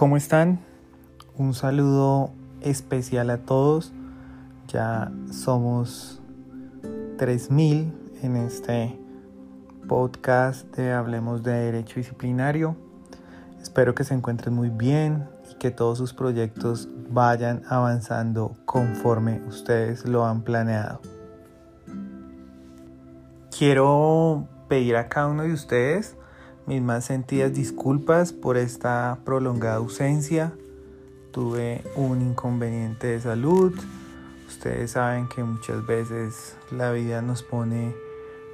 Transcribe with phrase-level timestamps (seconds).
[0.00, 0.60] ¿Cómo están?
[1.36, 2.30] Un saludo
[2.62, 3.92] especial a todos.
[4.66, 6.22] Ya somos
[7.18, 7.92] 3000
[8.22, 8.98] en este
[9.86, 12.76] podcast de Hablemos de Derecho Disciplinario.
[13.60, 20.06] Espero que se encuentren muy bien y que todos sus proyectos vayan avanzando conforme ustedes
[20.06, 21.02] lo han planeado.
[23.50, 26.16] Quiero pedir a cada uno de ustedes
[26.70, 30.52] mis más sentidas disculpas por esta prolongada ausencia.
[31.32, 33.74] Tuve un inconveniente de salud.
[34.46, 37.92] Ustedes saben que muchas veces la vida nos pone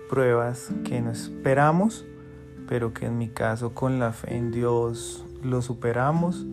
[0.08, 2.06] pruebas que no esperamos,
[2.66, 6.46] pero que en mi caso con la fe en Dios lo superamos.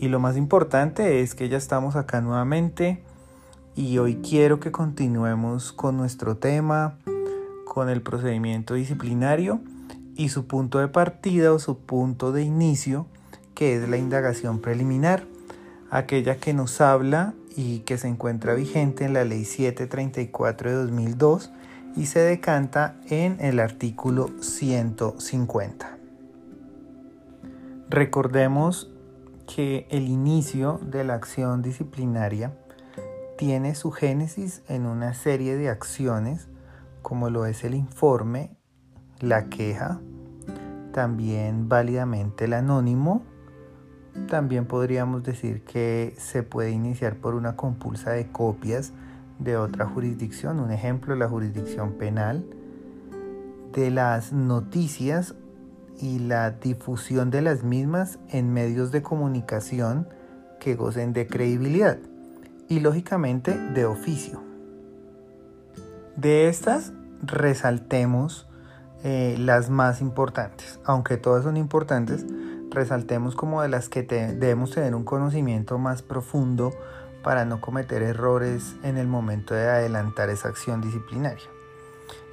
[0.00, 3.02] Y lo más importante es que ya estamos acá nuevamente
[3.74, 6.98] y hoy quiero que continuemos con nuestro tema,
[7.64, 9.62] con el procedimiento disciplinario
[10.20, 13.06] y su punto de partida o su punto de inicio,
[13.54, 15.24] que es la indagación preliminar,
[15.90, 21.50] aquella que nos habla y que se encuentra vigente en la Ley 734 de 2002
[21.96, 25.96] y se decanta en el artículo 150.
[27.88, 28.92] Recordemos
[29.46, 32.52] que el inicio de la acción disciplinaria
[33.38, 36.48] tiene su génesis en una serie de acciones
[37.00, 38.60] como lo es el informe
[39.20, 40.00] la queja,
[40.92, 43.22] también válidamente el anónimo.
[44.28, 48.92] También podríamos decir que se puede iniciar por una compulsa de copias
[49.38, 52.44] de otra jurisdicción, un ejemplo, la jurisdicción penal,
[53.72, 55.34] de las noticias
[55.98, 60.08] y la difusión de las mismas en medios de comunicación
[60.58, 61.98] que gocen de credibilidad
[62.68, 64.42] y lógicamente de oficio.
[66.16, 68.49] De estas resaltemos
[69.02, 70.78] eh, las más importantes.
[70.84, 72.26] Aunque todas son importantes,
[72.70, 76.72] resaltemos como de las que debemos tener un conocimiento más profundo
[77.22, 81.48] para no cometer errores en el momento de adelantar esa acción disciplinaria.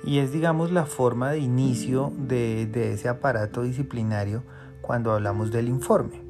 [0.04, 4.44] Y es, digamos, la forma de inicio de ese aparato disciplinario
[4.82, 6.22] cuando hablamos del informe.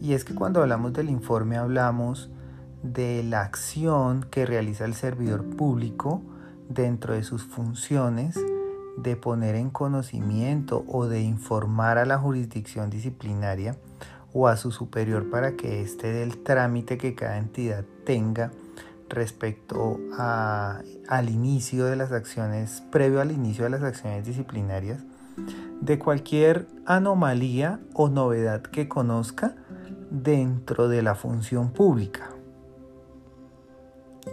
[0.00, 2.30] Y es que cuando hablamos del informe hablamos
[2.82, 6.22] de la acción que realiza el servidor público
[6.68, 8.38] dentro de sus funciones
[8.96, 13.76] de poner en conocimiento o de informar a la jurisdicción disciplinaria
[14.32, 18.50] o a su superior para que éste del trámite que cada entidad tenga
[19.08, 25.02] respecto al inicio de las acciones, previo al inicio de las acciones disciplinarias,
[25.80, 29.54] de cualquier anomalía o novedad que conozca
[30.10, 32.30] dentro de la función pública.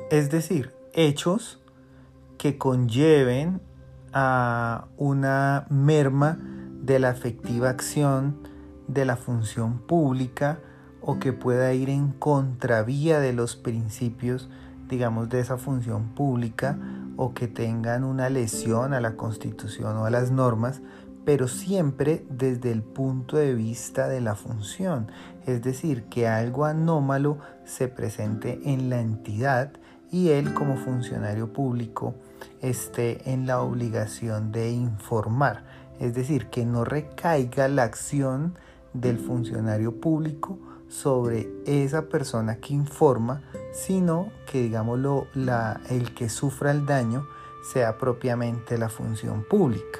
[0.09, 1.61] Es decir, hechos
[2.37, 3.61] que conlleven
[4.13, 6.37] a una merma
[6.81, 8.37] de la efectiva acción
[8.87, 10.59] de la función pública
[11.01, 14.49] o que pueda ir en contravía de los principios,
[14.87, 16.77] digamos, de esa función pública
[17.17, 20.81] o que tengan una lesión a la constitución o a las normas,
[21.25, 25.07] pero siempre desde el punto de vista de la función,
[25.45, 29.71] es decir, que algo anómalo se presente en la entidad
[30.11, 32.15] y él como funcionario público
[32.61, 35.63] esté en la obligación de informar,
[35.99, 38.55] es decir, que no recaiga la acción
[38.93, 46.71] del funcionario público sobre esa persona que informa, sino que digámoslo, la, el que sufra
[46.71, 47.25] el daño
[47.71, 49.99] sea propiamente la función pública.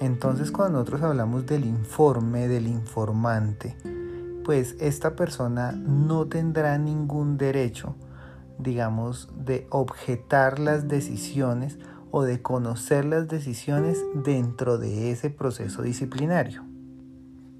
[0.00, 3.76] Entonces cuando nosotros hablamos del informe del informante,
[4.44, 7.94] pues esta persona no tendrá ningún derecho
[8.58, 11.78] digamos, de objetar las decisiones
[12.10, 16.64] o de conocer las decisiones dentro de ese proceso disciplinario,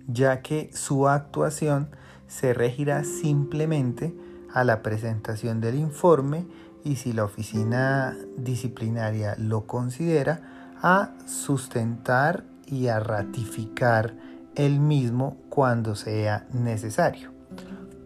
[0.07, 1.89] ya que su actuación
[2.29, 4.15] se regirá simplemente
[4.53, 6.47] a la presentación del informe
[6.85, 14.15] y si la oficina disciplinaria lo considera, a sustentar y a ratificar
[14.55, 17.33] el mismo cuando sea necesario.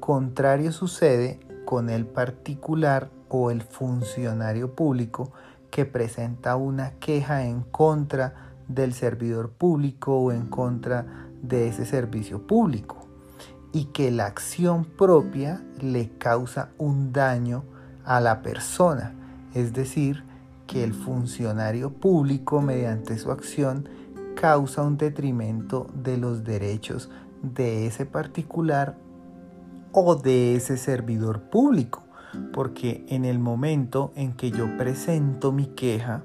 [0.01, 5.33] Contrario sucede con el particular o el funcionario público
[5.71, 11.05] que presenta una queja en contra del servidor público o en contra
[11.43, 13.07] de ese servicio público
[13.71, 17.65] y que la acción propia le causa un daño
[18.03, 19.13] a la persona,
[19.53, 20.25] es decir,
[20.67, 23.87] que el funcionario público mediante su acción
[24.41, 27.11] causa un detrimento de los derechos
[27.43, 28.97] de ese particular
[30.01, 32.05] o de ese servidor público,
[32.53, 36.23] porque en el momento en que yo presento mi queja,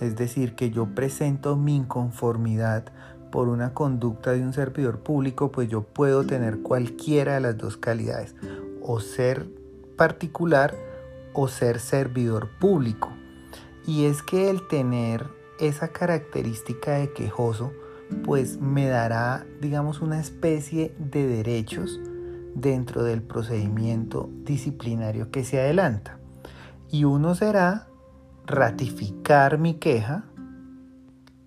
[0.00, 2.84] es decir, que yo presento mi inconformidad
[3.30, 7.78] por una conducta de un servidor público, pues yo puedo tener cualquiera de las dos
[7.78, 8.34] calidades,
[8.82, 9.48] o ser
[9.96, 10.74] particular
[11.32, 13.10] o ser servidor público.
[13.86, 15.26] Y es que el tener
[15.60, 17.72] esa característica de quejoso,
[18.24, 22.00] pues me dará, digamos, una especie de derechos
[22.60, 26.18] dentro del procedimiento disciplinario que se adelanta.
[26.90, 27.86] Y uno será
[28.46, 30.24] ratificar mi queja,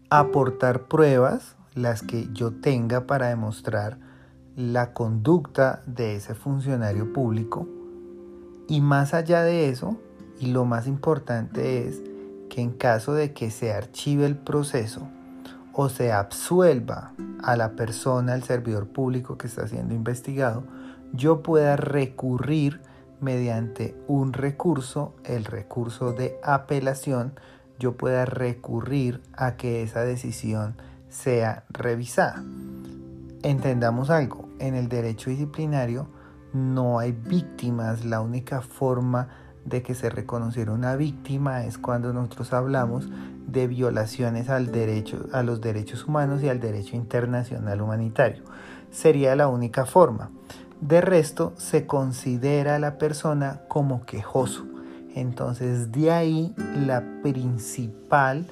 [0.09, 3.97] aportar pruebas, las que yo tenga para demostrar
[4.55, 7.67] la conducta de ese funcionario público.
[8.67, 9.97] Y más allá de eso,
[10.39, 12.01] y lo más importante es
[12.49, 15.07] que en caso de que se archive el proceso
[15.73, 20.63] o se absuelva a la persona, al servidor público que está siendo investigado,
[21.13, 22.81] yo pueda recurrir
[23.19, 27.33] mediante un recurso, el recurso de apelación,
[27.79, 30.75] yo pueda recurrir a que esa decisión
[31.09, 32.43] sea revisada.
[33.43, 36.07] Entendamos algo, en el derecho disciplinario
[36.53, 39.29] no hay víctimas, la única forma
[39.65, 43.09] de que se reconociera una víctima es cuando nosotros hablamos
[43.47, 48.43] de violaciones al derecho, a los derechos humanos y al derecho internacional humanitario.
[48.89, 50.31] Sería la única forma.
[50.81, 54.65] De resto, se considera a la persona como quejoso.
[55.13, 58.47] Entonces, de ahí la principal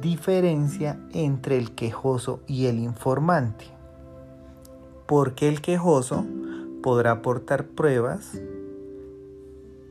[0.00, 3.66] diferencia entre el quejoso y el informante.
[5.06, 6.24] Porque el quejoso
[6.82, 8.40] podrá aportar pruebas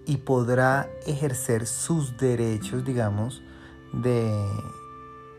[0.08, 3.44] y podrá ejercer sus derechos, digamos,
[3.94, 4.32] de,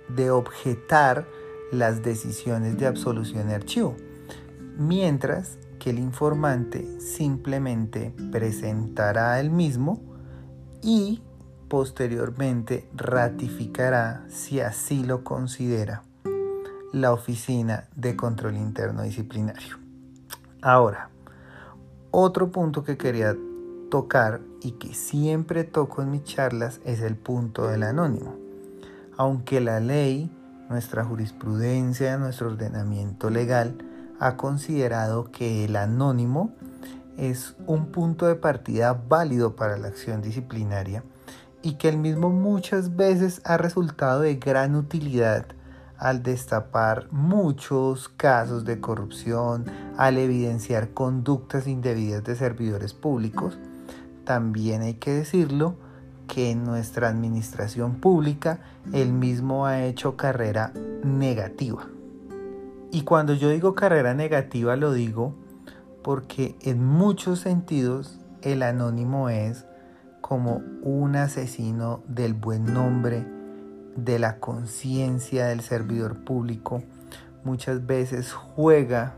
[0.09, 1.27] de objetar
[1.73, 3.97] las decisiones de absolución de archivo.
[4.79, 10.03] Mientras que el informante simplemente presentará el mismo
[10.83, 11.23] y
[11.69, 16.03] posteriormente ratificará, si así lo considera,
[16.93, 19.79] la Oficina de Control Interno Disciplinario.
[20.61, 21.11] Ahora,
[22.11, 23.37] otro punto que quería
[23.89, 28.35] tocar y que siempre toco en mis charlas es el punto del anónimo.
[29.17, 30.37] Aunque la ley,
[30.69, 33.86] nuestra jurisprudencia, nuestro ordenamiento legal
[34.19, 36.51] ha considerado que el anónimo
[37.17, 41.03] es un punto de partida válido para la acción disciplinaria,
[41.63, 45.47] y que el mismo muchas veces ha resultado de gran utilidad
[45.99, 49.65] al destapar muchos casos de corrupción,
[49.97, 53.59] al evidenciar conductas indebidas de servidores públicos,
[54.25, 55.77] también hay que decirlo
[56.29, 58.59] que en nuestra administración pública
[58.93, 60.73] el mismo ha hecho carrera
[61.05, 61.87] negativa.
[62.91, 65.35] Y cuando yo digo carrera negativa lo digo
[66.03, 69.67] porque en muchos sentidos el anónimo es
[70.21, 73.27] como un asesino del buen nombre,
[73.97, 76.83] de la conciencia del servidor público.
[77.45, 79.15] Muchas veces juega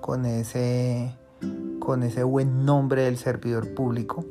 [0.00, 1.16] con ese,
[1.80, 4.24] con ese buen nombre del servidor público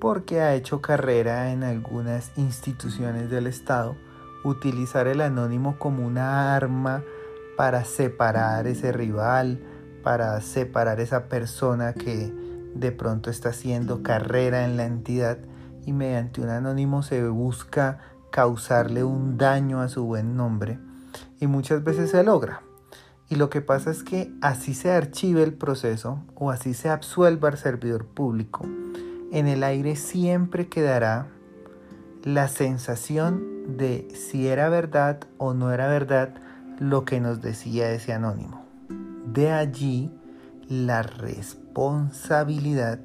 [0.00, 3.96] porque ha hecho carrera en algunas instituciones del Estado.
[4.44, 7.02] Utilizar el anónimo como una arma
[7.56, 9.60] para separar ese rival,
[10.02, 12.32] para separar esa persona que,
[12.74, 15.38] de pronto está haciendo carrera en la entidad
[15.84, 17.98] y mediante un anónimo se busca
[18.30, 20.78] causarle un daño a su buen nombre
[21.40, 22.62] y muchas veces se logra.
[23.28, 27.48] Y lo que pasa es que así se archive el proceso o así se absuelva
[27.48, 28.66] al servidor público,
[29.32, 31.26] en el aire siempre quedará
[32.22, 36.34] la sensación de si era verdad o no era verdad
[36.78, 38.64] lo que nos decía ese anónimo.
[39.32, 40.10] De allí
[40.68, 43.00] la responsabilidad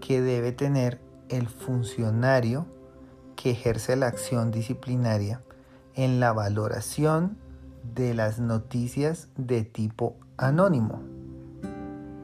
[0.00, 2.66] que debe tener el funcionario
[3.36, 5.42] que ejerce la acción disciplinaria
[5.94, 7.38] en la valoración
[7.94, 11.02] de las noticias de tipo anónimo,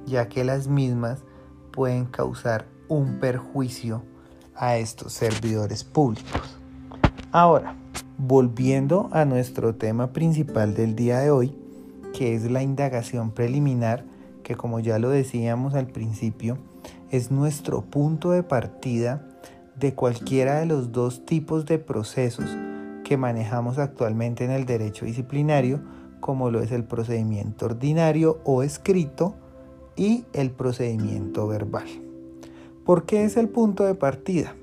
[0.07, 1.25] ya que las mismas
[1.73, 4.03] pueden causar un perjuicio
[4.55, 6.59] a estos servidores públicos.
[7.33, 7.77] Ahora,
[8.19, 11.57] volviendo a nuestro tema principal del día de hoy,
[12.15, 14.05] que es la indagación preliminar,
[14.43, 16.59] que como ya lo decíamos al principio,
[17.11, 19.27] es nuestro punto de partida
[19.79, 22.47] de cualquiera de los dos tipos de procesos
[23.05, 25.81] que manejamos actualmente en el derecho disciplinario,
[26.21, 29.35] como lo es el procedimiento ordinario o escrito
[29.95, 31.87] y el procedimiento verbal.
[32.85, 34.55] ¿Por qué es el punto de partida?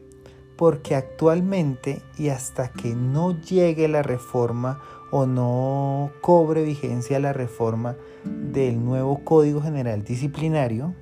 [0.63, 4.79] Porque actualmente y hasta que no llegue la reforma
[5.11, 10.95] o no cobre vigencia la reforma del nuevo Código General Disciplinario,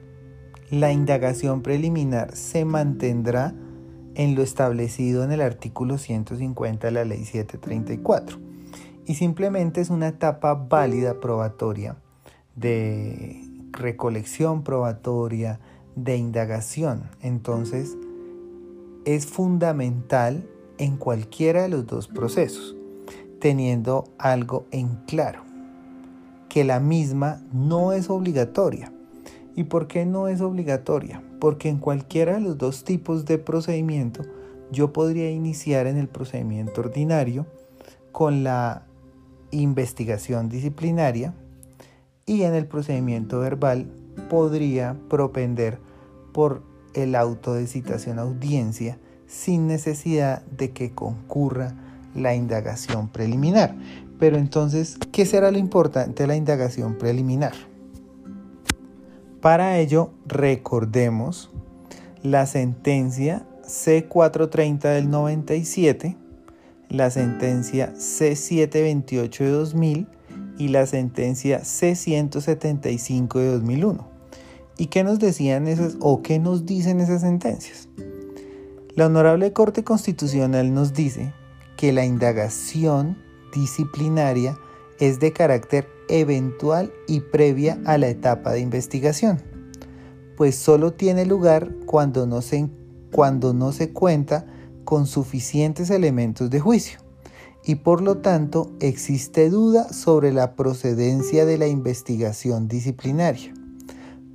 [0.72, 3.54] la indagación preliminar se mantendrá
[4.16, 8.40] en lo establecido en el artículo 150 de la Ley 734.
[9.06, 11.98] y simplemente es una etapa válida probatoria
[12.56, 13.40] de
[13.74, 15.60] recolección probatoria,
[15.96, 17.12] de indagación.
[17.22, 17.96] Entonces,
[19.06, 22.76] es fundamental en cualquiera de los dos procesos,
[23.40, 25.44] teniendo algo en claro,
[26.50, 28.92] que la misma no es obligatoria.
[29.56, 31.22] ¿Y por qué no es obligatoria?
[31.40, 34.22] Porque en cualquiera de los dos tipos de procedimiento,
[34.72, 37.46] yo podría iniciar en el procedimiento ordinario
[38.12, 38.86] con la
[39.52, 41.34] investigación disciplinaria
[42.26, 43.92] y en el procedimiento verbal
[44.30, 45.80] podría propender
[46.32, 51.74] por el auto de citación a audiencia sin necesidad de que concurra
[52.16, 53.76] la indagación preliminar.
[54.20, 57.54] Pero entonces, ¿qué será lo importante de la indagación preliminar?
[59.42, 61.50] Para ello, recordemos
[62.22, 66.18] la sentencia C430 del 97,
[66.90, 70.08] la sentencia C728 de 2000
[70.60, 74.11] y la sentencia C175 de 2001.
[74.78, 77.88] ¿Y qué nos decían esas o qué nos dicen esas sentencias?
[78.96, 81.34] La Honorable Corte Constitucional nos dice
[81.78, 83.18] que la indagación
[83.54, 84.58] disciplinaria
[85.00, 89.42] es de carácter eventual y previa a la etapa de investigación,
[90.36, 92.70] pues solo tiene lugar cuando no se,
[93.12, 94.46] cuando no se cuenta
[94.84, 97.00] con suficientes elementos de juicio
[97.64, 103.54] y por lo tanto existe duda sobre la procedencia de la investigación disciplinaria.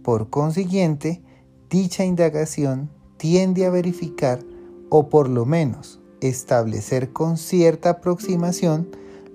[0.07, 1.21] Por consiguiente,
[1.69, 4.39] dicha indagación tiende a verificar
[4.89, 8.89] o por lo menos establecer con cierta aproximación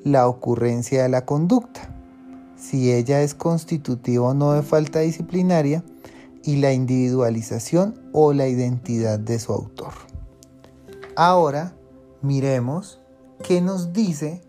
[0.05, 1.93] la ocurrencia de la conducta,
[2.55, 5.83] si ella es constitutiva o no de falta disciplinaria,
[6.41, 9.91] y la individualización o la identidad de su autor.
[11.17, 11.75] Ahora
[12.21, 13.01] miremos
[13.43, 14.41] qué nos dice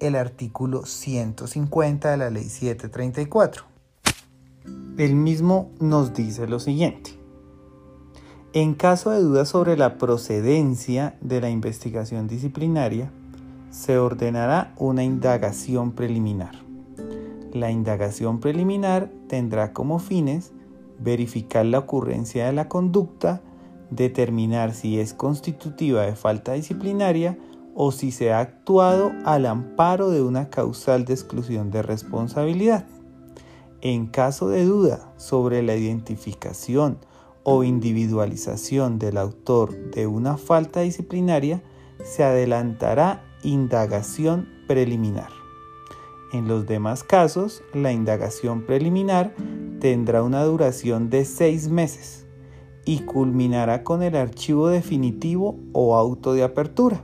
[0.00, 3.69] el artículo 150 de la ley 734.
[4.98, 7.12] El mismo nos dice lo siguiente.
[8.52, 13.12] En caso de duda sobre la procedencia de la investigación disciplinaria,
[13.70, 16.56] se ordenará una indagación preliminar.
[17.52, 20.52] La indagación preliminar tendrá como fines
[20.98, 23.40] verificar la ocurrencia de la conducta,
[23.90, 27.38] determinar si es constitutiva de falta disciplinaria
[27.74, 32.84] o si se ha actuado al amparo de una causal de exclusión de responsabilidad.
[33.82, 36.98] En caso de duda sobre la identificación
[37.44, 41.62] o individualización del autor de una falta disciplinaria,
[42.04, 45.30] se adelantará indagación preliminar.
[46.32, 49.34] En los demás casos, la indagación preliminar
[49.80, 52.26] tendrá una duración de seis meses
[52.84, 57.02] y culminará con el archivo definitivo o auto de apertura.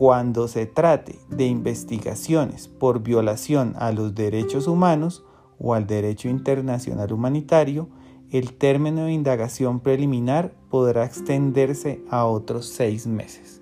[0.00, 5.26] Cuando se trate de investigaciones por violación a los derechos humanos
[5.58, 7.86] o al derecho internacional humanitario,
[8.30, 13.60] el término de indagación preliminar podrá extenderse a otros seis meses.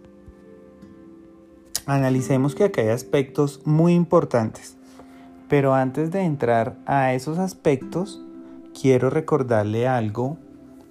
[1.86, 4.76] Analicemos que acá hay aspectos muy importantes,
[5.48, 8.24] pero antes de entrar a esos aspectos,
[8.80, 10.38] quiero recordarle algo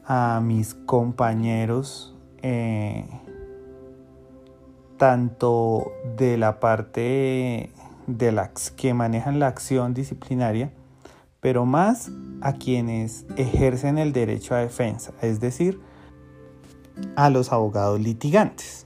[0.04, 3.06] a mis compañeros, eh,
[4.98, 7.72] tanto de la parte
[8.08, 10.72] de la, que manejan la acción disciplinaria,
[11.39, 12.10] pero más
[12.42, 15.80] a quienes ejercen el derecho a defensa, es decir,
[17.16, 18.86] a los abogados litigantes.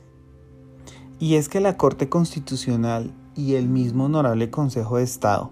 [1.19, 5.51] Y es que la Corte Constitucional y el mismo Honorable Consejo de Estado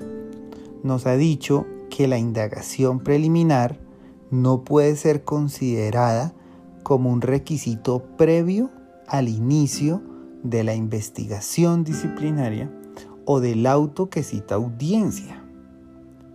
[0.84, 3.78] nos ha dicho que la indagación preliminar
[4.32, 6.34] no puede ser considerada
[6.84, 8.72] como un requisito previo
[9.08, 10.02] al inicio
[10.44, 12.72] de la investigación disciplinaria
[13.26, 15.44] o del auto que cita audiencia,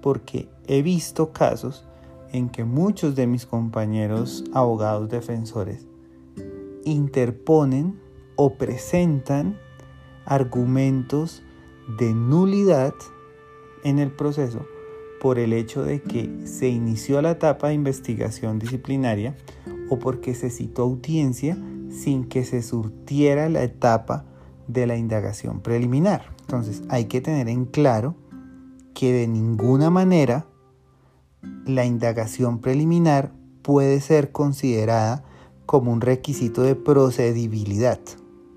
[0.03, 1.87] porque he visto casos
[2.33, 5.87] en que muchos de mis compañeros abogados defensores
[6.85, 7.99] interponen
[8.37, 9.59] o presentan
[10.27, 11.43] argumentos
[11.99, 12.95] de nulidad
[13.85, 14.67] en el proceso
[15.21, 19.37] por el hecho de que se inició la etapa de investigación disciplinaria
[19.89, 21.57] o porque se citó audiencia
[21.95, 24.25] sin que se surtiera la etapa
[24.69, 26.35] de la indagación preliminar.
[26.41, 28.17] Entonces hay que tener en claro
[28.95, 30.47] que de ninguna manera
[31.67, 33.33] la indagación preliminar
[33.63, 35.25] puede ser considerada
[35.67, 38.01] como un requisito de procedibilidad.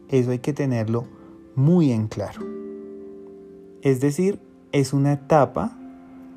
[0.10, 1.06] Eso hay que tenerlo
[1.56, 2.42] muy en claro.
[3.82, 4.40] Es decir,
[4.72, 5.78] es una etapa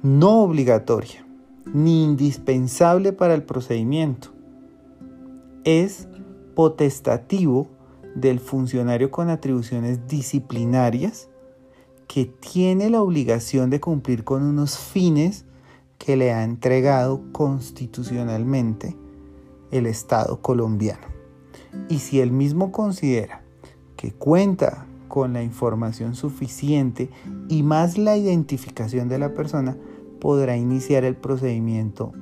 [0.02, 1.26] no obligatoria
[1.72, 4.30] ni indispensable para el procedimiento.
[5.64, 6.08] Es
[6.60, 7.68] potestativo
[8.14, 11.30] del funcionario con atribuciones disciplinarias
[12.06, 15.46] que tiene la obligación de cumplir con unos fines
[15.96, 18.94] que le ha entregado constitucionalmente
[19.70, 21.06] el Estado colombiano.
[21.88, 23.42] Y si él mismo considera
[23.96, 27.08] que cuenta con la información suficiente
[27.48, 29.78] y más la identificación de la persona,
[30.20, 32.12] podrá iniciar el procedimiento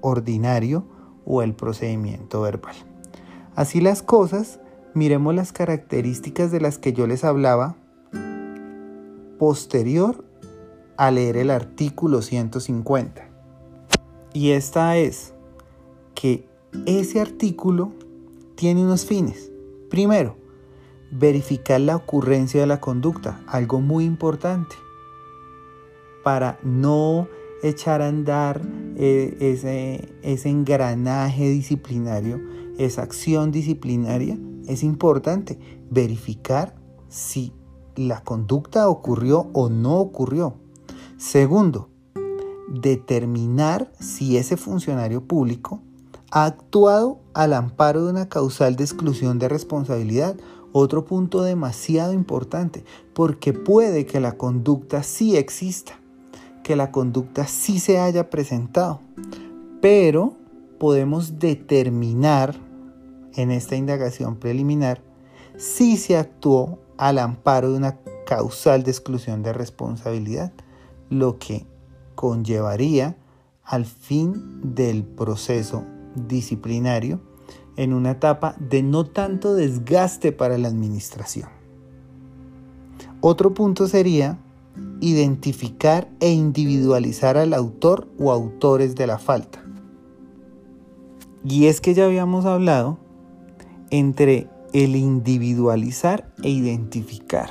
[0.00, 0.86] ordinario
[1.26, 2.87] o el procedimiento verbal.
[3.58, 4.60] Así las cosas,
[4.94, 7.74] miremos las características de las que yo les hablaba
[9.36, 10.24] posterior
[10.96, 13.28] a leer el artículo 150.
[14.32, 15.34] Y esta es
[16.14, 16.46] que
[16.86, 17.90] ese artículo
[18.54, 19.50] tiene unos fines.
[19.90, 20.36] Primero,
[21.10, 24.76] verificar la ocurrencia de la conducta, algo muy importante,
[26.22, 27.26] para no
[27.64, 28.62] echar a andar
[28.96, 32.40] eh, ese, ese engranaje disciplinario,
[32.78, 35.58] esa acción disciplinaria, es importante
[35.90, 36.74] verificar
[37.08, 37.52] si
[37.96, 40.54] la conducta ocurrió o no ocurrió.
[41.16, 41.88] Segundo,
[42.68, 45.80] determinar si ese funcionario público
[46.30, 50.36] ha actuado al amparo de una causal de exclusión de responsabilidad.
[50.72, 55.98] Otro punto demasiado importante, porque puede que la conducta sí exista,
[56.62, 59.00] que la conducta sí se haya presentado,
[59.80, 60.34] pero
[60.78, 62.67] podemos determinar
[63.38, 65.00] en esta indagación preliminar
[65.56, 70.52] si se actuó al amparo de una causal de exclusión de responsabilidad,
[71.08, 71.64] lo que
[72.16, 73.16] conllevaría
[73.62, 75.84] al fin del proceso
[76.16, 77.20] disciplinario
[77.76, 81.48] en una etapa de no tanto desgaste para la administración.
[83.20, 84.38] Otro punto sería
[85.00, 89.64] identificar e individualizar al autor o autores de la falta.
[91.44, 92.98] Y es que ya habíamos hablado
[93.90, 97.50] entre el individualizar e identificar.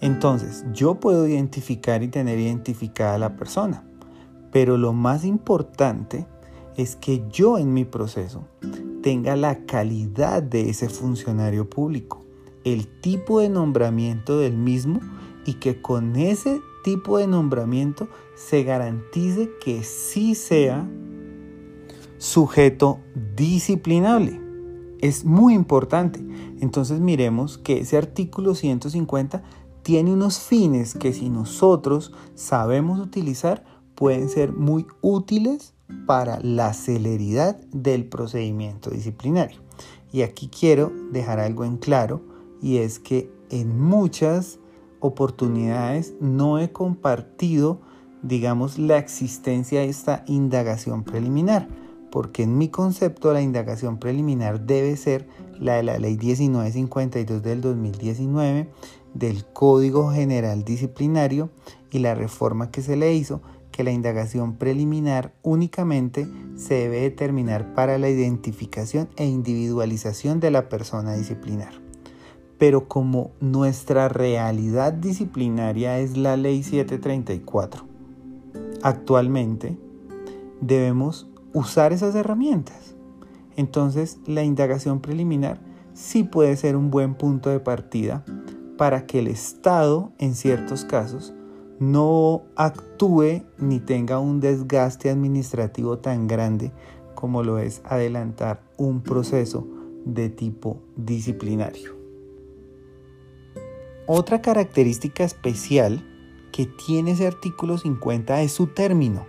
[0.00, 3.84] Entonces, yo puedo identificar y tener identificada a la persona,
[4.52, 6.26] pero lo más importante
[6.76, 8.44] es que yo en mi proceso
[9.02, 12.24] tenga la calidad de ese funcionario público,
[12.64, 15.00] el tipo de nombramiento del mismo
[15.46, 20.88] y que con ese tipo de nombramiento se garantice que sí sea
[22.18, 23.00] sujeto
[23.36, 24.43] disciplinable.
[25.00, 26.20] Es muy importante.
[26.60, 29.42] Entonces miremos que ese artículo 150
[29.82, 35.74] tiene unos fines que si nosotros sabemos utilizar pueden ser muy útiles
[36.06, 39.60] para la celeridad del procedimiento disciplinario.
[40.12, 42.22] Y aquí quiero dejar algo en claro
[42.62, 44.58] y es que en muchas
[45.00, 47.80] oportunidades no he compartido,
[48.22, 51.68] digamos, la existencia de esta indagación preliminar,
[52.14, 55.26] porque en mi concepto la indagación preliminar debe ser
[55.58, 58.68] la de la ley 1952 del 2019,
[59.14, 61.50] del Código General Disciplinario
[61.90, 67.74] y la reforma que se le hizo, que la indagación preliminar únicamente se debe determinar
[67.74, 71.72] para la identificación e individualización de la persona disciplinar.
[72.58, 77.84] Pero como nuestra realidad disciplinaria es la ley 734,
[78.82, 79.76] actualmente
[80.60, 82.94] debemos usar esas herramientas.
[83.56, 85.60] Entonces la indagación preliminar
[85.94, 88.24] sí puede ser un buen punto de partida
[88.76, 91.32] para que el Estado, en ciertos casos,
[91.78, 96.72] no actúe ni tenga un desgaste administrativo tan grande
[97.14, 99.66] como lo es adelantar un proceso
[100.04, 101.94] de tipo disciplinario.
[104.06, 106.04] Otra característica especial
[106.52, 109.26] que tiene ese artículo 50 es su término.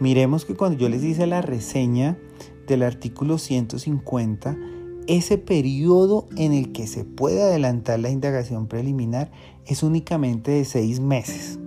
[0.00, 2.18] Miremos que cuando yo les hice la reseña
[2.66, 4.56] del artículo 150,
[5.06, 9.30] ese periodo en el que se puede adelantar la indagación preliminar
[9.66, 11.58] es únicamente de seis meses.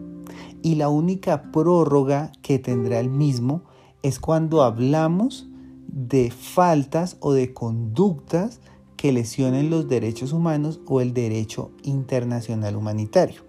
[0.61, 3.63] Y la única prórroga que tendrá el mismo
[4.03, 5.47] es cuando hablamos
[5.87, 8.59] de faltas o de conductas
[8.97, 13.41] que lesionen los derechos humanos o el derecho internacional humanitario.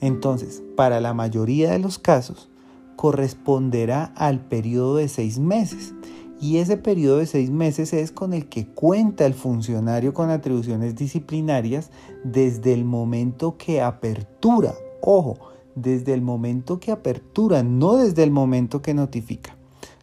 [0.00, 2.48] Entonces, para la mayoría de los casos,
[2.96, 5.94] corresponderá al periodo de seis meses
[6.40, 10.94] y ese periodo de seis meses es con el que cuenta el funcionario con atribuciones
[10.94, 11.90] disciplinarias
[12.24, 14.74] desde el momento que apertura.
[15.00, 15.38] Ojo,
[15.74, 19.56] desde el momento que apertura, no desde el momento que notifica.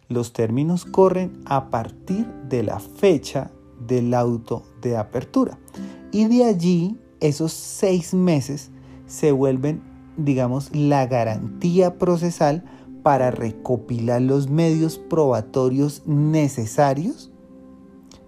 [0.08, 3.50] Los términos corren a partir de la fecha
[3.86, 5.58] del auto de apertura.
[6.10, 8.70] Y de allí, esos seis meses
[9.06, 9.82] se vuelven,
[10.16, 12.64] digamos, la garantía procesal
[13.04, 17.30] para recopilar los medios probatorios necesarios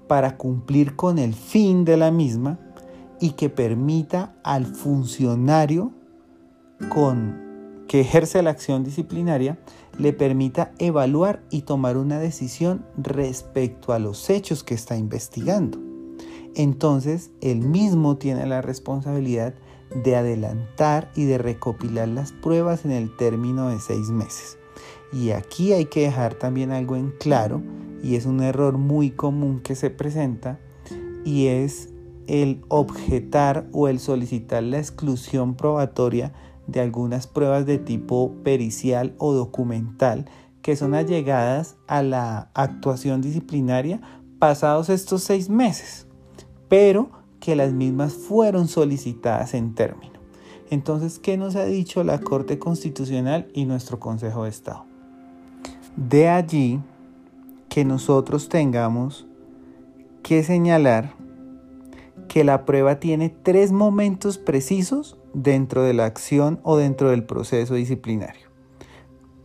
[0.07, 2.61] para cumplir con el fin de la misma
[3.19, 5.93] y que permita al funcionario
[6.91, 7.47] con
[7.89, 9.59] que ejerce la acción disciplinaria
[9.99, 15.79] le permita evaluar y tomar una decisión respecto a los hechos que está investigando.
[16.55, 19.55] Entonces, él mismo tiene la responsabilidad
[20.05, 24.59] de adelantar y de recopilar las pruebas en el término de seis meses.
[25.17, 27.63] Y aquí hay que dejar también algo en claro,
[28.03, 30.61] y es un error muy común que se presenta,
[31.25, 31.89] y es
[32.27, 36.35] el objetar o el solicitar la exclusión probatoria
[36.67, 40.27] de algunas pruebas de tipo pericial o documental
[40.61, 44.03] que son allegadas a la actuación disciplinaria
[44.39, 46.07] pasados estos seis meses,
[46.69, 47.09] pero
[47.41, 50.21] que las mismas fueron solicitadas en término.
[50.69, 54.96] Entonces, ¿qué nos ha dicho la Corte Constitucional y nuestro Consejo de Estado?
[55.97, 56.81] De allí
[57.71, 59.27] que nosotros tengamos
[60.23, 61.15] que señalar
[62.29, 67.75] que la prueba tiene tres momentos precisos dentro de la acción o dentro del proceso
[67.75, 68.49] disciplinario.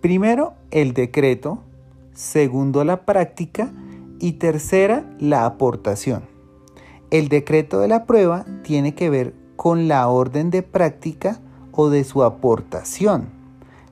[0.01, 1.59] Primero, el decreto.
[2.13, 3.71] Segundo, la práctica.
[4.19, 6.23] Y tercera, la aportación.
[7.11, 11.39] El decreto de la prueba tiene que ver con la orden de práctica
[11.71, 13.40] o de su aportación.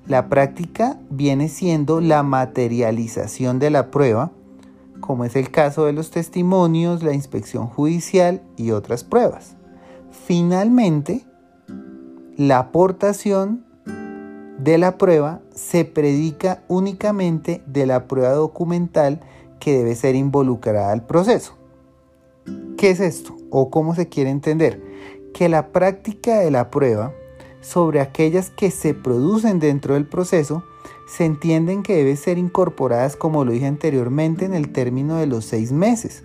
[0.09, 4.31] La práctica viene siendo la materialización de la prueba,
[5.01, 9.55] como es el caso de los testimonios, la inspección judicial y otras pruebas.
[10.25, 11.27] Finalmente,
[12.35, 13.63] la aportación
[14.57, 19.19] de la prueba se predica únicamente de la prueba documental
[19.59, 21.53] que debe ser involucrada al proceso.
[22.77, 23.37] ¿Qué es esto?
[23.51, 24.81] ¿O cómo se quiere entender?
[25.35, 27.13] Que la práctica de la prueba
[27.61, 30.63] sobre aquellas que se producen dentro del proceso
[31.07, 35.45] se entienden que deben ser incorporadas, como lo dije anteriormente, en el término de los
[35.45, 36.23] seis meses.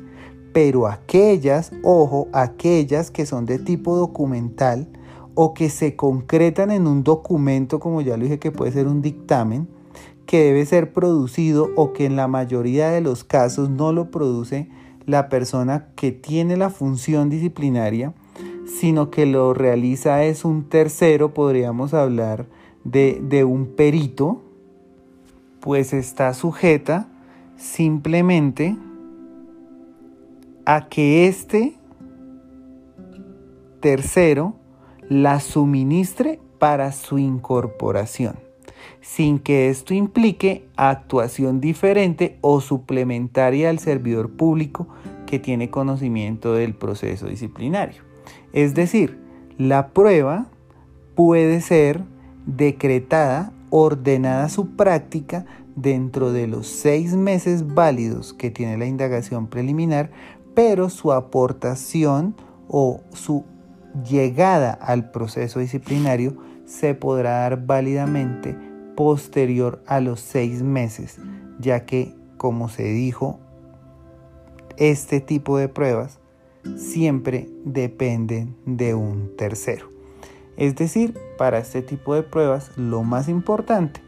[0.53, 4.89] Pero aquellas, ojo, aquellas que son de tipo documental,
[5.35, 9.03] o que se concretan en un documento, como ya lo dije, que puede ser un
[9.03, 9.69] dictamen,
[10.27, 14.69] que debe ser producido o que en la mayoría de los casos no lo produce
[15.07, 18.15] la persona que tiene la función disciplinaria,
[18.67, 22.47] sino que lo realiza es un tercero, podríamos hablar
[22.85, 24.43] de, de un perito,
[25.61, 27.09] pues está sujeta
[27.57, 28.77] simplemente
[30.67, 31.77] a que este
[33.81, 34.55] tercero
[35.09, 38.37] la suministre para su incorporación,
[39.03, 44.89] sin que esto implique actuación diferente o suplementaria al servidor público
[45.27, 48.04] que tiene conocimiento del proceso disciplinario.
[48.55, 49.19] Es decir,
[49.59, 50.47] la prueba
[51.17, 52.05] puede ser
[52.47, 60.13] decretada, ordenada su práctica dentro de los seis meses válidos que tiene la indagación preliminar,
[60.55, 62.37] pero su aportación
[62.69, 63.45] o su
[64.09, 68.57] llegada al proceso disciplinario se podrá dar válidamente
[68.95, 71.19] posterior a los seis meses,
[71.59, 73.41] ya que, como se dijo,
[74.77, 76.21] este tipo de pruebas
[76.77, 79.89] siempre dependen de un tercero.
[80.57, 84.01] Es decir, para este tipo de pruebas lo más importante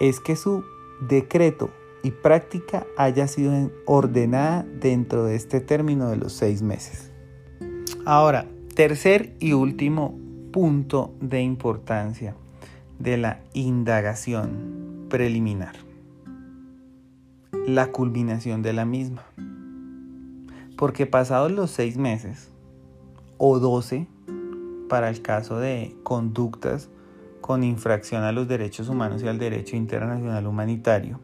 [0.00, 0.64] es que su
[1.08, 1.70] decreto
[2.02, 7.10] y práctica haya sido ordenada dentro de este término de los seis meses.
[8.06, 10.16] Ahora, Tercer y último
[10.52, 12.34] punto de importancia
[12.98, 15.74] de la indagación preliminar.
[17.66, 19.26] La culminación de la misma.
[20.80, 22.48] Porque pasados los seis meses
[23.36, 24.06] o doce,
[24.88, 26.88] para el caso de conductas
[27.42, 31.20] con infracción a los derechos humanos y al derecho internacional humanitario,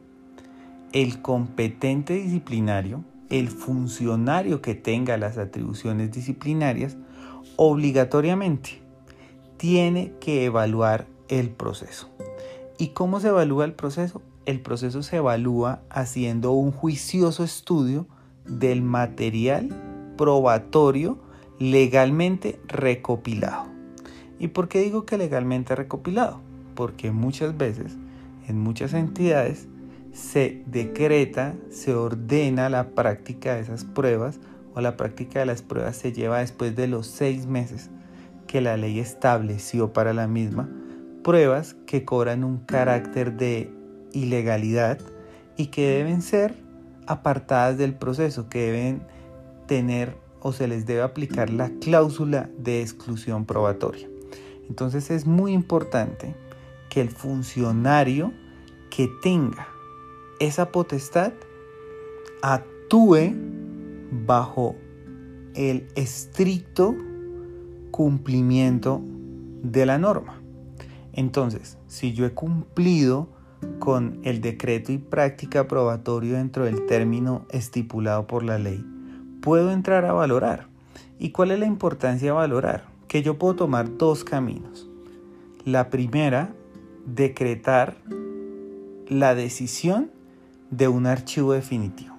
[0.92, 6.98] el competente disciplinario, el funcionario que tenga las atribuciones disciplinarias,
[7.56, 8.82] obligatoriamente
[9.56, 12.10] tiene que evaluar el proceso.
[12.76, 14.20] ¿Y cómo se evalúa el proceso?
[14.44, 18.06] El proceso se evalúa haciendo un juicioso estudio
[18.46, 19.68] del material
[20.16, 21.18] probatorio
[21.58, 23.66] legalmente recopilado.
[24.38, 26.40] ¿Y por qué digo que legalmente recopilado?
[26.74, 27.96] Porque muchas veces
[28.48, 29.66] en muchas entidades
[30.12, 34.38] se decreta, se ordena la práctica de esas pruebas
[34.74, 37.90] o la práctica de las pruebas se lleva después de los seis meses
[38.46, 40.68] que la ley estableció para la misma,
[41.22, 43.70] pruebas que cobran un carácter de
[44.12, 44.98] ilegalidad
[45.56, 46.54] y que deben ser
[47.06, 49.02] apartadas del proceso, que deben
[49.66, 54.08] tener o se les debe aplicar la cláusula de exclusión probatoria.
[54.68, 56.34] Entonces es muy importante
[56.88, 58.32] que el funcionario
[58.90, 59.68] que tenga
[60.40, 61.32] esa potestad
[62.42, 63.34] actúe
[64.26, 64.76] bajo
[65.54, 66.94] el estricto
[67.90, 69.00] cumplimiento
[69.62, 70.40] de la norma.
[71.12, 73.28] Entonces, si yo he cumplido
[73.78, 78.84] con el decreto y práctica probatorio dentro del término estipulado por la ley,
[79.40, 80.66] puedo entrar a valorar.
[81.18, 82.84] ¿Y cuál es la importancia de valorar?
[83.08, 84.88] Que yo puedo tomar dos caminos.
[85.64, 86.52] La primera,
[87.06, 87.96] decretar
[89.08, 90.10] la decisión
[90.70, 92.14] de un archivo definitivo.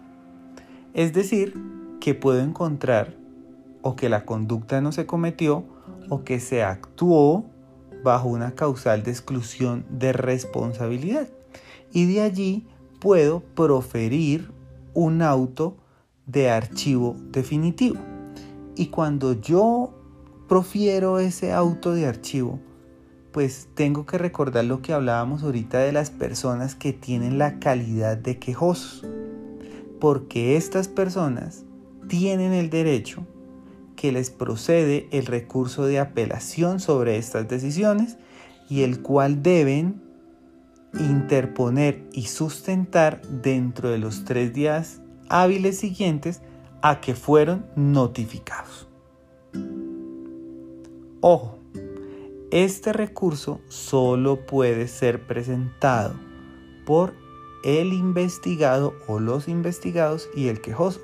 [0.94, 1.54] Es decir,
[2.00, 3.14] que puedo encontrar
[3.82, 5.66] o que la conducta no se cometió
[6.10, 7.46] o que se actuó
[8.04, 11.28] bajo una causal de exclusión de responsabilidad.
[11.92, 12.68] Y de allí
[13.00, 14.52] puedo proferir
[14.94, 15.78] un auto
[16.26, 18.00] de archivo definitivo.
[18.76, 19.94] Y cuando yo
[20.48, 22.60] profiero ese auto de archivo,
[23.32, 28.18] pues tengo que recordar lo que hablábamos ahorita de las personas que tienen la calidad
[28.18, 29.06] de quejosos.
[30.00, 31.64] Porque estas personas
[32.08, 33.26] tienen el derecho
[33.96, 38.18] que les procede el recurso de apelación sobre estas decisiones
[38.70, 40.07] y el cual deben
[40.94, 46.42] interponer y sustentar dentro de los tres días hábiles siguientes
[46.82, 48.88] a que fueron notificados.
[51.22, 51.60] Ojo,
[52.52, 56.16] este recurso solo puede ser presentado
[56.86, 57.14] por
[57.64, 61.02] el investigado o los investigados y el quejoso.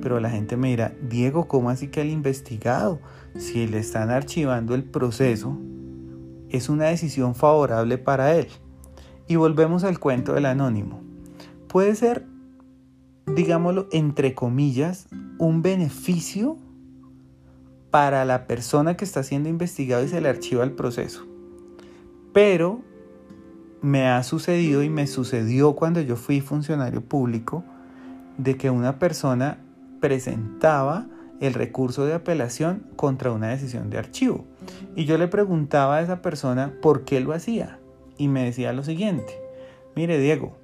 [0.00, 3.00] Pero la gente me dirá, Diego, ¿cómo así que el investigado?
[3.36, 5.58] Si le están archivando el proceso,
[6.48, 8.48] es una decisión favorable para él.
[9.28, 11.00] Y volvemos al cuento del anónimo.
[11.68, 12.26] Puede ser,
[13.26, 15.06] digámoslo, entre comillas,
[15.38, 16.56] un beneficio
[17.90, 21.26] para la persona que está siendo investigado y se le archiva el proceso.
[22.32, 22.80] Pero
[23.80, 27.64] me ha sucedido y me sucedió cuando yo fui funcionario público
[28.36, 29.58] de que una persona
[30.00, 31.06] presentaba
[31.40, 34.44] el recurso de apelación contra una decisión de archivo.
[34.96, 37.78] Y yo le preguntaba a esa persona por qué lo hacía.
[38.18, 39.40] Y me decía lo siguiente,
[39.96, 40.56] mire Diego,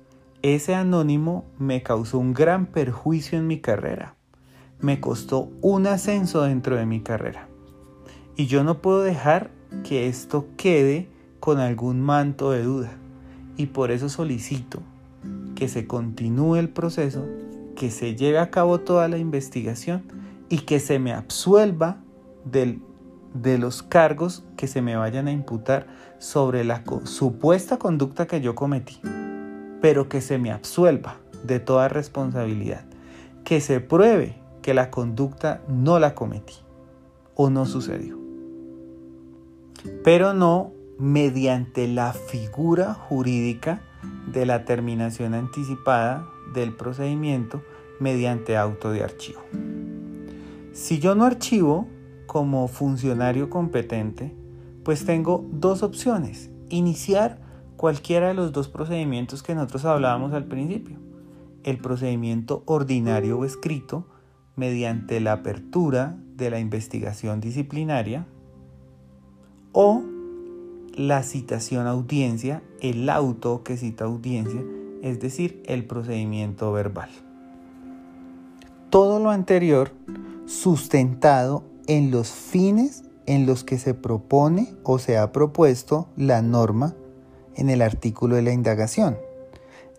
[0.43, 4.17] ese anónimo me causó un gran perjuicio en mi carrera.
[4.81, 7.49] Me costó un ascenso dentro de mi carrera.
[8.37, 9.51] Y yo no puedo dejar
[9.85, 11.09] que esto quede
[11.41, 12.93] con algún manto de duda.
[13.57, 14.83] Y por eso solicito
[15.55, 17.25] que se continúe el proceso
[17.75, 20.05] que se lleve a cabo toda la investigación
[20.49, 21.99] y que se me absuelva
[23.35, 25.87] de los cargos que se me vayan a imputar
[26.19, 29.01] sobre la supuesta conducta que yo cometí,
[29.81, 32.87] pero que se me absuelva de toda responsabilidad,
[33.45, 36.55] que se pruebe que la conducta no la cometí
[37.35, 38.19] o no sucedió,
[40.03, 43.83] pero no mediante la figura jurídica
[44.33, 47.63] de la terminación anticipada del procedimiento
[48.01, 49.41] mediante auto de archivo.
[50.73, 51.89] Si yo no archivo
[52.35, 54.35] como funcionario competente,
[54.83, 56.51] pues tengo dos opciones.
[56.69, 57.39] Iniciar
[57.77, 60.97] cualquiera de los dos procedimientos que nosotros hablábamos al principio.
[61.63, 64.09] El procedimiento ordinario o escrito
[64.57, 68.27] mediante la apertura de la investigación disciplinaria
[69.71, 70.03] o
[70.97, 74.61] la citación a audiencia, el auto que cita audiencia
[75.03, 77.11] es decir, el procedimiento verbal.
[78.91, 79.93] Todo lo anterior
[80.47, 86.95] sustentado en los fines en los que se propone o se ha propuesto la norma
[87.57, 89.17] en el artículo de la indagación,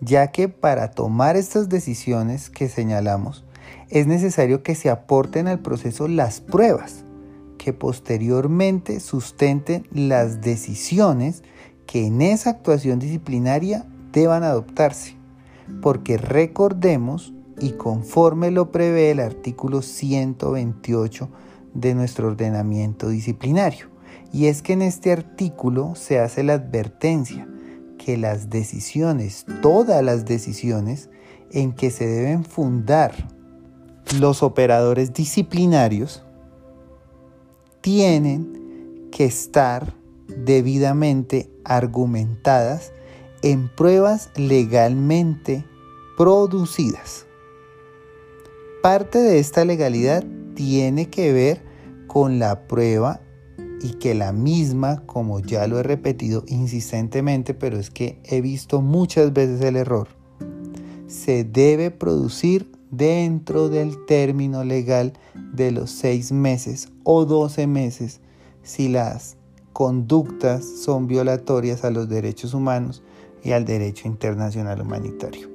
[0.01, 3.45] ya que para tomar estas decisiones que señalamos
[3.89, 7.03] es necesario que se aporten al proceso las pruebas
[7.57, 11.43] que posteriormente sustenten las decisiones
[11.87, 15.15] que en esa actuación disciplinaria deban adoptarse,
[15.81, 21.29] porque recordemos y conforme lo prevé el artículo 128
[21.75, 23.89] de nuestro ordenamiento disciplinario.
[24.33, 27.47] Y es que en este artículo se hace la advertencia
[27.97, 31.09] que las decisiones, todas las decisiones
[31.51, 33.13] en que se deben fundar
[34.19, 36.23] los operadores disciplinarios,
[37.81, 39.93] tienen que estar
[40.27, 42.91] debidamente argumentadas
[43.41, 45.65] en pruebas legalmente
[46.17, 47.25] producidas.
[48.81, 50.23] Parte de esta legalidad
[50.55, 51.64] tiene que ver
[52.15, 53.19] con la prueba
[53.81, 58.79] y que la misma, como ya lo he repetido insistentemente, pero es que he visto
[58.79, 60.07] muchas veces el error,
[61.07, 65.11] se debe producir dentro del término legal
[65.51, 68.21] de los seis meses o doce meses
[68.63, 69.35] si las
[69.73, 73.03] conductas son violatorias a los derechos humanos
[73.43, 75.49] y al derecho internacional humanitario.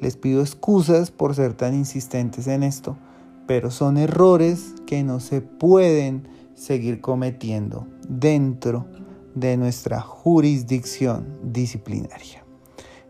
[0.00, 2.96] Les pido excusas por ser tan insistentes en esto,
[3.50, 8.86] pero son errores que no se pueden seguir cometiendo dentro
[9.34, 12.44] de nuestra jurisdicción disciplinaria.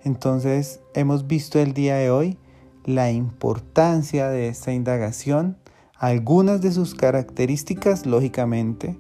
[0.03, 2.39] Entonces, hemos visto el día de hoy
[2.87, 5.59] la importancia de esta indagación,
[5.95, 8.99] algunas de sus características, lógicamente,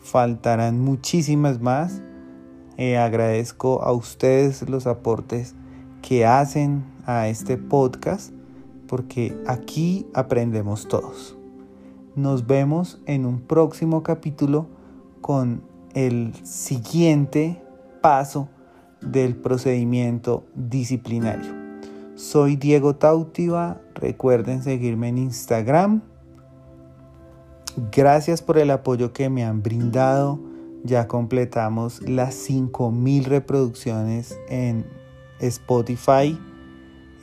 [0.00, 2.02] faltarán muchísimas más.
[2.76, 5.54] Eh, agradezco a ustedes los aportes
[6.02, 8.34] que hacen a este podcast,
[8.94, 11.36] porque aquí aprendemos todos.
[12.14, 14.68] Nos vemos en un próximo capítulo
[15.20, 17.60] con el siguiente
[18.00, 18.48] paso
[19.00, 21.52] del procedimiento disciplinario.
[22.14, 26.00] Soy Diego Tautiva, recuerden seguirme en Instagram.
[27.90, 30.38] Gracias por el apoyo que me han brindado.
[30.84, 34.86] Ya completamos las 5000 reproducciones en
[35.40, 36.38] Spotify,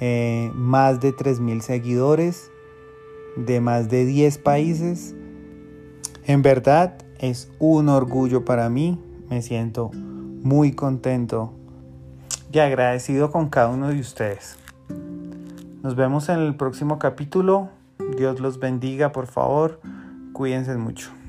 [0.01, 2.51] eh, más de 3000 seguidores
[3.35, 5.15] de más de 10 países.
[6.25, 8.99] En verdad es un orgullo para mí.
[9.29, 11.53] Me siento muy contento
[12.51, 14.57] y agradecido con cada uno de ustedes.
[15.83, 17.69] Nos vemos en el próximo capítulo.
[18.17, 19.79] Dios los bendiga, por favor.
[20.33, 21.20] Cuídense mucho.